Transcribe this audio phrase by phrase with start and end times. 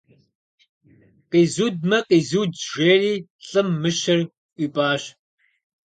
[1.31, 3.13] Къизудмэ, къизудщ,- жери
[3.47, 4.19] лӏым мыщэр
[4.55, 5.03] ӏуипӏащ.